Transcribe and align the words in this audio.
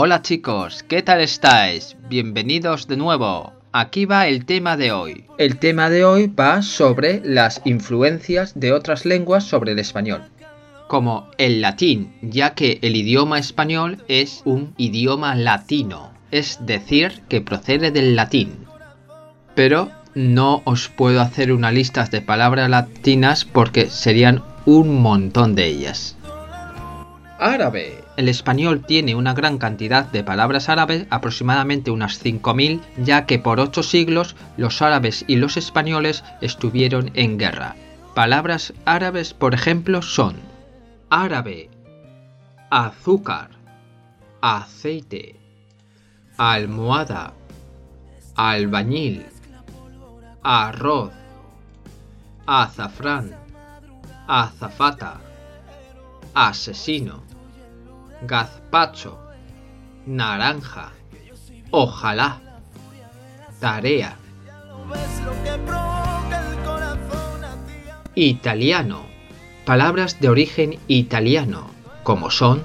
Hola 0.00 0.22
chicos, 0.22 0.84
¿qué 0.84 1.02
tal 1.02 1.20
estáis? 1.20 1.96
Bienvenidos 2.08 2.86
de 2.86 2.96
nuevo. 2.96 3.52
Aquí 3.72 4.04
va 4.04 4.28
el 4.28 4.44
tema 4.44 4.76
de 4.76 4.92
hoy. 4.92 5.24
El 5.38 5.58
tema 5.58 5.90
de 5.90 6.04
hoy 6.04 6.28
va 6.28 6.62
sobre 6.62 7.20
las 7.24 7.60
influencias 7.64 8.52
de 8.54 8.72
otras 8.72 9.04
lenguas 9.04 9.42
sobre 9.42 9.72
el 9.72 9.80
español. 9.80 10.22
Como 10.86 11.28
el 11.36 11.60
latín, 11.60 12.14
ya 12.22 12.54
que 12.54 12.78
el 12.82 12.94
idioma 12.94 13.40
español 13.40 14.04
es 14.06 14.42
un 14.44 14.72
idioma 14.76 15.34
latino, 15.34 16.12
es 16.30 16.64
decir, 16.64 17.22
que 17.28 17.40
procede 17.40 17.90
del 17.90 18.14
latín. 18.14 18.66
Pero 19.56 19.90
no 20.14 20.62
os 20.64 20.90
puedo 20.90 21.20
hacer 21.20 21.50
una 21.50 21.72
lista 21.72 22.04
de 22.04 22.20
palabras 22.20 22.70
latinas 22.70 23.44
porque 23.44 23.86
serían 23.86 24.44
un 24.64 25.02
montón 25.02 25.56
de 25.56 25.66
ellas. 25.66 26.16
Árabe. 27.40 28.07
El 28.18 28.28
español 28.28 28.84
tiene 28.84 29.14
una 29.14 29.32
gran 29.32 29.58
cantidad 29.58 30.04
de 30.04 30.24
palabras 30.24 30.68
árabes, 30.68 31.06
aproximadamente 31.08 31.92
unas 31.92 32.20
5.000, 32.20 32.80
ya 33.04 33.26
que 33.26 33.38
por 33.38 33.60
ocho 33.60 33.84
siglos 33.84 34.34
los 34.56 34.82
árabes 34.82 35.24
y 35.28 35.36
los 35.36 35.56
españoles 35.56 36.24
estuvieron 36.40 37.12
en 37.14 37.38
guerra. 37.38 37.76
Palabras 38.16 38.74
árabes, 38.86 39.34
por 39.34 39.54
ejemplo, 39.54 40.02
son 40.02 40.34
árabe, 41.10 41.70
azúcar, 42.70 43.50
aceite, 44.40 45.36
almohada, 46.38 47.34
albañil, 48.34 49.26
arroz, 50.42 51.12
azafrán, 52.46 53.36
azafata, 54.26 55.20
asesino, 56.34 57.27
gazpacho, 58.22 59.18
naranja, 60.06 60.92
ojalá, 61.70 62.40
tarea. 63.60 64.16
Italiano. 68.14 69.06
Palabras 69.64 70.18
de 70.18 70.30
origen 70.30 70.78
italiano, 70.88 71.68
como 72.02 72.30
son 72.30 72.62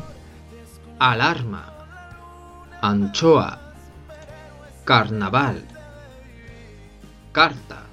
alarma, 0.99 1.73
anchoa, 2.81 3.59
carnaval, 4.85 5.65
carta, 7.33 7.83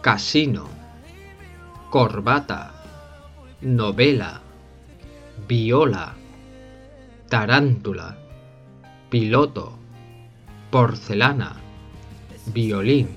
casino, 0.00 0.66
corbata, 1.88 2.72
novela, 3.60 4.40
viola, 5.46 6.14
tarántula, 7.34 8.16
piloto, 9.10 9.76
porcelana, 10.70 11.56
violín. 12.46 13.08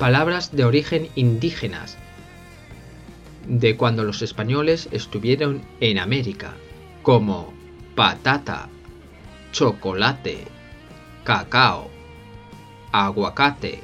Palabras 0.00 0.50
de 0.50 0.64
origen 0.64 1.08
indígenas, 1.14 1.96
de 3.46 3.76
cuando 3.76 4.02
los 4.02 4.22
españoles 4.22 4.88
estuvieron 4.90 5.62
en 5.78 6.00
América, 6.00 6.50
como 7.02 7.54
patata, 7.94 8.68
chocolate, 9.52 10.38
cacao, 11.22 11.88
aguacate, 12.90 13.78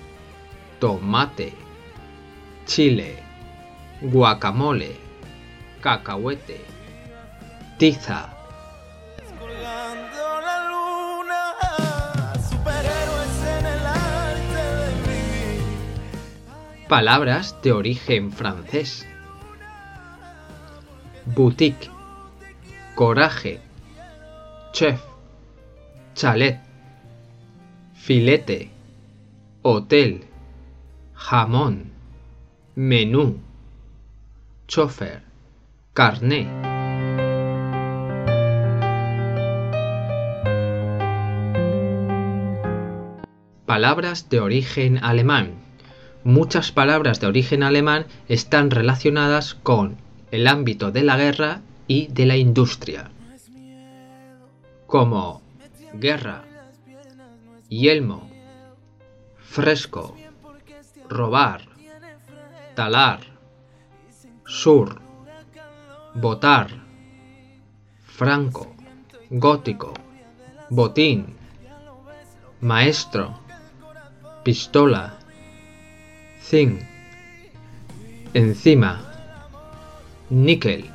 tomate, 0.80 1.52
chile, 2.66 3.22
guacamole, 4.02 4.96
cacahuete, 5.80 6.60
tiza. 7.78 8.28
Palabras 16.88 17.56
de 17.62 17.72
origen 17.72 18.32
francés. 18.32 19.06
Boutique, 21.24 21.88
coraje, 22.96 23.60
chef, 24.72 25.00
chalet, 26.14 26.60
filete, 27.94 28.70
hotel, 29.62 30.24
jamón, 31.14 31.92
menú, 32.74 33.40
chofer, 34.72 35.20
carné. 35.92 36.48
Palabras 43.66 44.30
de 44.30 44.40
origen 44.40 44.96
alemán. 45.04 45.56
Muchas 46.24 46.72
palabras 46.72 47.20
de 47.20 47.26
origen 47.26 47.62
alemán 47.62 48.06
están 48.28 48.70
relacionadas 48.70 49.52
con 49.62 49.98
el 50.30 50.46
ámbito 50.46 50.90
de 50.90 51.02
la 51.02 51.18
guerra 51.18 51.60
y 51.86 52.06
de 52.06 52.24
la 52.24 52.38
industria, 52.38 53.10
como 54.86 55.42
guerra, 55.92 56.44
yelmo, 57.68 58.30
fresco, 59.36 60.16
robar, 61.10 61.60
talar, 62.74 63.31
sur, 64.52 65.00
votar, 66.14 66.68
franco, 68.04 68.70
gótico, 69.30 69.94
botín, 70.68 71.34
maestro, 72.60 73.38
pistola, 74.44 75.14
zinc, 76.42 76.82
encima, 78.34 79.00
níquel. 80.28 80.90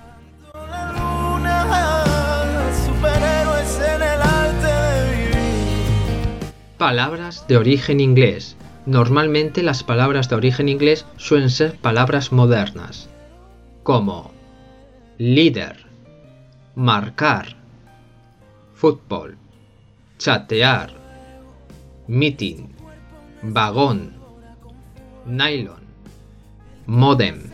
Palabras 6.77 7.47
de 7.47 7.57
origen 7.57 7.99
inglés. 7.99 8.55
Normalmente 8.85 9.63
las 9.63 9.83
palabras 9.83 10.29
de 10.29 10.35
origen 10.35 10.69
inglés 10.69 11.07
suelen 11.17 11.49
ser 11.49 11.75
palabras 11.75 12.31
modernas, 12.31 13.09
como 13.87 14.33
líder, 15.17 15.85
marcar, 16.75 17.55
fútbol, 18.75 19.37
chatear, 20.17 20.91
meeting, 22.05 22.67
vagón, 23.43 24.11
nylon, 25.25 25.79
modem. 26.85 27.49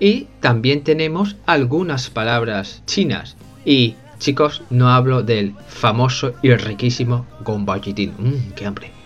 Y 0.00 0.28
también 0.40 0.82
tenemos 0.82 1.36
algunas 1.44 2.08
palabras 2.08 2.82
chinas. 2.86 3.36
Y 3.66 3.96
chicos, 4.18 4.62
no 4.70 4.88
hablo 4.88 5.22
del 5.22 5.54
famoso 5.68 6.32
y 6.40 6.54
riquísimo 6.54 7.26
gombajitin. 7.44 8.14
Mmm, 8.16 8.52
qué 8.56 8.64
hambre. 8.64 9.01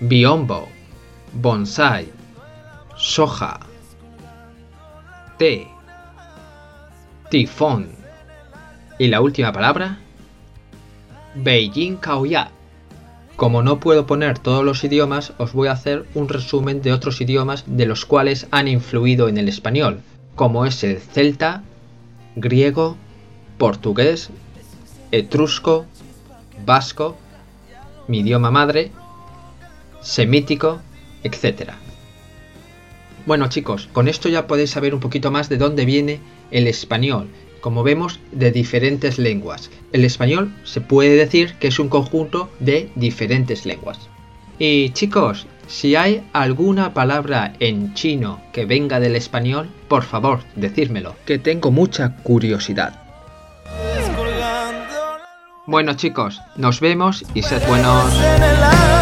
Biombo, 0.00 0.68
bonsai, 1.32 2.08
soja, 2.96 3.58
té, 5.38 5.66
tifón. 7.30 7.88
Y 9.00 9.08
la 9.08 9.20
última 9.20 9.52
palabra, 9.52 9.98
Beijing 11.34 11.96
Kaoya. 11.96 12.52
Como 13.34 13.62
no 13.62 13.80
puedo 13.80 14.06
poner 14.06 14.38
todos 14.38 14.64
los 14.64 14.84
idiomas, 14.84 15.32
os 15.38 15.52
voy 15.52 15.66
a 15.66 15.72
hacer 15.72 16.06
un 16.14 16.28
resumen 16.28 16.80
de 16.80 16.92
otros 16.92 17.20
idiomas 17.20 17.64
de 17.66 17.86
los 17.86 18.04
cuales 18.04 18.46
han 18.52 18.68
influido 18.68 19.28
en 19.28 19.36
el 19.36 19.48
español, 19.48 20.00
como 20.36 20.64
es 20.64 20.84
el 20.84 21.00
celta, 21.00 21.64
griego, 22.36 22.96
portugués, 23.58 24.30
etrusco, 25.10 25.86
vasco, 26.64 27.16
mi 28.06 28.20
idioma 28.20 28.52
madre, 28.52 28.92
semítico, 30.00 30.80
etc. 31.22 31.72
Bueno 33.26 33.48
chicos, 33.48 33.88
con 33.92 34.08
esto 34.08 34.28
ya 34.28 34.46
podéis 34.46 34.70
saber 34.70 34.94
un 34.94 35.00
poquito 35.00 35.30
más 35.30 35.48
de 35.48 35.58
dónde 35.58 35.84
viene 35.84 36.20
el 36.50 36.66
español 36.66 37.28
como 37.60 37.82
vemos, 37.82 38.20
de 38.32 38.50
diferentes 38.50 39.18
lenguas. 39.18 39.70
El 39.92 40.04
español 40.04 40.54
se 40.64 40.80
puede 40.80 41.16
decir 41.16 41.54
que 41.54 41.68
es 41.68 41.78
un 41.78 41.88
conjunto 41.88 42.50
de 42.60 42.90
diferentes 42.94 43.66
lenguas. 43.66 43.98
Y 44.58 44.90
chicos, 44.90 45.46
si 45.66 45.96
hay 45.96 46.22
alguna 46.32 46.94
palabra 46.94 47.54
en 47.60 47.94
chino 47.94 48.40
que 48.52 48.64
venga 48.64 49.00
del 49.00 49.16
español, 49.16 49.68
por 49.88 50.02
favor, 50.02 50.40
decírmelo, 50.56 51.14
que 51.24 51.38
tengo 51.38 51.70
mucha 51.70 52.16
curiosidad. 52.16 53.02
Bueno 55.66 55.94
chicos, 55.94 56.40
nos 56.56 56.80
vemos 56.80 57.24
y 57.34 57.42
sed 57.42 57.62
buenos. 57.68 58.97